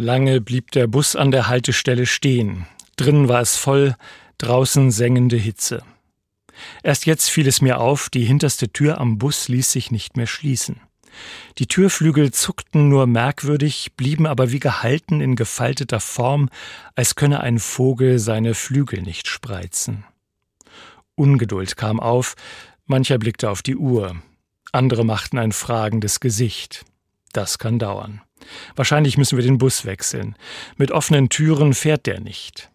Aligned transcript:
Lange 0.00 0.40
blieb 0.40 0.70
der 0.70 0.86
Bus 0.86 1.16
an 1.16 1.32
der 1.32 1.48
Haltestelle 1.48 2.06
stehen. 2.06 2.66
Drinnen 2.94 3.28
war 3.28 3.40
es 3.40 3.56
voll, 3.56 3.96
draußen 4.38 4.92
sengende 4.92 5.36
Hitze. 5.36 5.82
Erst 6.84 7.04
jetzt 7.04 7.28
fiel 7.28 7.48
es 7.48 7.60
mir 7.60 7.80
auf, 7.80 8.08
die 8.08 8.24
hinterste 8.24 8.72
Tür 8.72 9.00
am 9.00 9.18
Bus 9.18 9.48
ließ 9.48 9.72
sich 9.72 9.90
nicht 9.90 10.16
mehr 10.16 10.28
schließen. 10.28 10.80
Die 11.58 11.66
Türflügel 11.66 12.30
zuckten 12.30 12.88
nur 12.88 13.08
merkwürdig, 13.08 13.96
blieben 13.96 14.28
aber 14.28 14.52
wie 14.52 14.60
gehalten 14.60 15.20
in 15.20 15.34
gefalteter 15.34 15.98
Form, 15.98 16.48
als 16.94 17.16
könne 17.16 17.40
ein 17.40 17.58
Vogel 17.58 18.20
seine 18.20 18.54
Flügel 18.54 19.02
nicht 19.02 19.26
spreizen. 19.26 20.04
Ungeduld 21.16 21.76
kam 21.76 21.98
auf, 21.98 22.36
mancher 22.86 23.18
blickte 23.18 23.50
auf 23.50 23.62
die 23.62 23.74
Uhr, 23.74 24.14
andere 24.70 25.04
machten 25.04 25.38
ein 25.38 25.50
fragendes 25.50 26.20
Gesicht. 26.20 26.84
Das 27.32 27.58
kann 27.58 27.80
dauern. 27.80 28.22
Wahrscheinlich 28.76 29.18
müssen 29.18 29.36
wir 29.36 29.44
den 29.44 29.58
Bus 29.58 29.84
wechseln. 29.84 30.36
Mit 30.76 30.90
offenen 30.90 31.28
Türen 31.28 31.74
fährt 31.74 32.06
der 32.06 32.20
nicht. 32.20 32.70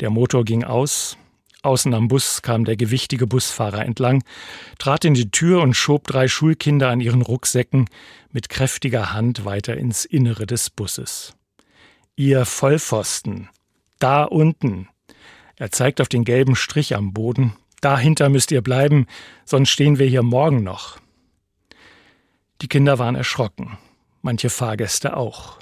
Der 0.00 0.10
Motor 0.10 0.44
ging 0.44 0.64
aus, 0.64 1.16
Außen 1.62 1.92
am 1.92 2.06
Bus 2.06 2.42
kam 2.42 2.64
der 2.64 2.76
gewichtige 2.76 3.26
Busfahrer 3.26 3.84
entlang, 3.84 4.22
trat 4.78 5.04
in 5.04 5.14
die 5.14 5.30
Tür 5.30 5.60
und 5.60 5.74
schob 5.74 6.06
drei 6.06 6.28
Schulkinder 6.28 6.88
an 6.88 7.00
ihren 7.00 7.20
Rucksäcken 7.20 7.86
mit 8.30 8.48
kräftiger 8.48 9.12
Hand 9.12 9.44
weiter 9.44 9.76
ins 9.76 10.04
Innere 10.04 10.46
des 10.46 10.70
Busses. 10.70 11.34
Ihr 12.14 12.44
Vollpfosten, 12.44 13.48
da 13.98 14.22
unten. 14.24 14.88
Er 15.56 15.72
zeigt 15.72 16.00
auf 16.00 16.08
den 16.08 16.24
gelben 16.24 16.54
Strich 16.54 16.94
am 16.94 17.12
Boden. 17.12 17.54
Dahinter 17.80 18.28
müsst 18.28 18.52
ihr 18.52 18.62
bleiben, 18.62 19.06
sonst 19.44 19.70
stehen 19.70 19.98
wir 19.98 20.06
hier 20.06 20.22
morgen 20.22 20.62
noch. 20.62 20.98
Die 22.62 22.68
Kinder 22.68 23.00
waren 23.00 23.16
erschrocken, 23.16 23.78
manche 24.22 24.50
Fahrgäste 24.50 25.16
auch. 25.16 25.58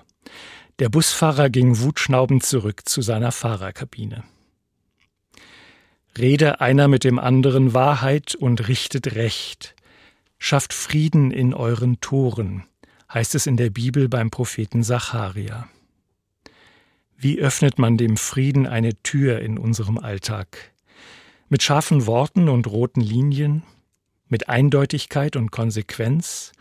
Der 0.79 0.89
Busfahrer 0.89 1.49
ging 1.49 1.81
wutschnaubend 1.81 2.45
zurück 2.45 2.83
zu 2.87 3.01
seiner 3.01 3.33
Fahrerkabine. 3.33 4.25
Rede 6.19 6.61
einer 6.61 6.89
mit 6.89 7.05
dem 7.05 7.19
anderen 7.19 7.75
Wahrheit 7.75 8.35
und 8.35 8.69
richtet 8.69 9.15
Recht. 9.15 9.75
Schafft 10.39 10.73
Frieden 10.73 11.31
in 11.31 11.55
euren 11.55 12.01
Toren, 12.01 12.65
heißt 13.13 13.35
es 13.35 13.47
in 13.47 13.57
der 13.57 13.71
Bibel 13.71 14.09
beim 14.09 14.31
Propheten 14.31 14.83
Zacharia. 14.83 15.69
Wie 17.17 17.39
öffnet 17.39 17.79
man 17.79 17.97
dem 17.97 18.19
Frieden 18.19 18.67
eine 18.67 19.03
Tür 19.03 19.41
in 19.41 19.57
unserem 19.57 19.97
Alltag? 19.97 20.73
Mit 21.49 21.63
scharfen 21.63 22.07
Worten 22.07 22.49
und 22.49 22.67
roten 22.67 23.01
Linien? 23.01 23.63
Mit 24.29 24.49
Eindeutigkeit 24.49 25.37
und 25.37 25.51
Konsequenz? 25.51 26.53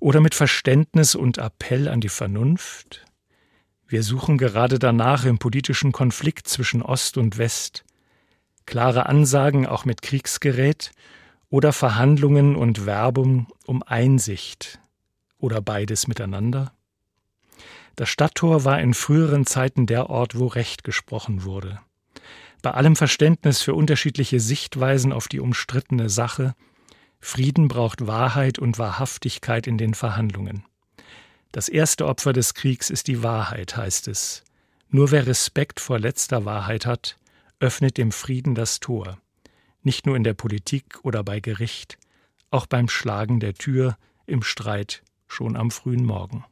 Oder 0.00 0.20
mit 0.20 0.34
Verständnis 0.34 1.14
und 1.14 1.38
Appell 1.38 1.88
an 1.88 2.00
die 2.00 2.08
Vernunft? 2.08 3.04
Wir 3.88 4.02
suchen 4.02 4.38
gerade 4.38 4.78
danach 4.78 5.24
im 5.24 5.38
politischen 5.38 5.92
Konflikt 5.92 6.46
zwischen 6.46 6.82
Ost 6.82 7.16
und 7.16 7.38
West, 7.38 7.84
klare 8.66 9.06
Ansagen 9.06 9.66
auch 9.66 9.84
mit 9.86 10.02
Kriegsgerät 10.02 10.92
oder 11.48 11.72
Verhandlungen 11.72 12.54
und 12.54 12.84
Werbung 12.84 13.48
um 13.64 13.82
Einsicht 13.82 14.78
oder 15.38 15.62
beides 15.62 16.06
miteinander? 16.06 16.72
Das 17.96 18.10
Stadttor 18.10 18.64
war 18.64 18.80
in 18.80 18.94
früheren 18.94 19.46
Zeiten 19.46 19.86
der 19.86 20.10
Ort, 20.10 20.38
wo 20.38 20.46
Recht 20.46 20.84
gesprochen 20.84 21.44
wurde. 21.44 21.80
Bei 22.62 22.72
allem 22.72 22.94
Verständnis 22.94 23.62
für 23.62 23.74
unterschiedliche 23.74 24.38
Sichtweisen 24.38 25.12
auf 25.12 25.28
die 25.28 25.40
umstrittene 25.40 26.10
Sache, 26.10 26.54
Frieden 27.20 27.68
braucht 27.68 28.06
Wahrheit 28.06 28.58
und 28.58 28.78
Wahrhaftigkeit 28.78 29.66
in 29.66 29.78
den 29.78 29.94
Verhandlungen. 29.94 30.64
Das 31.52 31.68
erste 31.68 32.06
Opfer 32.06 32.32
des 32.32 32.54
Kriegs 32.54 32.90
ist 32.90 33.06
die 33.06 33.22
Wahrheit, 33.22 33.76
heißt 33.76 34.08
es. 34.08 34.44
Nur 34.90 35.10
wer 35.10 35.26
Respekt 35.26 35.80
vor 35.80 35.98
letzter 35.98 36.44
Wahrheit 36.44 36.86
hat, 36.86 37.18
öffnet 37.60 37.96
dem 37.98 38.12
Frieden 38.12 38.54
das 38.54 38.80
Tor, 38.80 39.18
nicht 39.82 40.06
nur 40.06 40.16
in 40.16 40.24
der 40.24 40.34
Politik 40.34 40.98
oder 41.02 41.24
bei 41.24 41.40
Gericht, 41.40 41.98
auch 42.50 42.66
beim 42.66 42.88
Schlagen 42.88 43.40
der 43.40 43.54
Tür, 43.54 43.96
im 44.26 44.42
Streit 44.42 45.02
schon 45.26 45.56
am 45.56 45.70
frühen 45.70 46.04
Morgen. 46.04 46.44